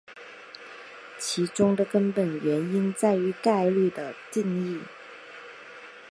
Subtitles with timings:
[1.19, 4.81] 其中的根本原因在于概率的定义。